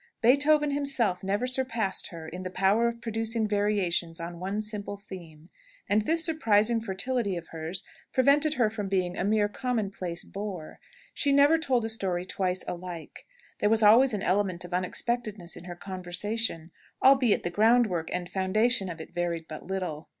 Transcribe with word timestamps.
Beethoven 0.19 0.71
himself 0.71 1.23
never 1.23 1.45
surpassed 1.45 2.07
her 2.07 2.27
in 2.27 2.41
the 2.41 2.49
power 2.49 2.87
of 2.87 3.01
producing 3.01 3.47
variations 3.47 4.19
on 4.19 4.39
one 4.39 4.59
simple 4.59 4.97
theme. 4.97 5.49
And 5.87 6.01
this 6.01 6.25
surprising 6.25 6.81
fertility 6.81 7.37
of 7.37 7.49
hers 7.49 7.83
prevented 8.11 8.55
her 8.55 8.71
from 8.71 8.87
being 8.89 9.15
a 9.15 9.23
mere 9.23 9.47
commonplace 9.47 10.23
bore. 10.23 10.79
She 11.13 11.31
never 11.31 11.59
told 11.59 11.85
a 11.85 11.89
story 11.89 12.25
twice 12.25 12.63
alike. 12.67 13.27
There 13.59 13.69
was 13.69 13.83
always 13.83 14.11
an 14.11 14.23
element 14.23 14.65
of 14.65 14.73
unexpectedness 14.73 15.55
in 15.55 15.65
her 15.65 15.75
conversation, 15.75 16.71
albeit 17.03 17.43
the 17.43 17.51
groundwork 17.51 18.09
and 18.11 18.27
foundation 18.27 18.89
of 18.89 18.99
it 18.99 19.13
varied 19.13 19.47
but 19.47 19.67
little. 19.67 20.09